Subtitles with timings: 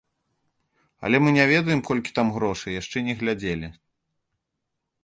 [1.09, 3.75] Але мы не ведаем, колькі там грошай, яшчэ не глядзелі.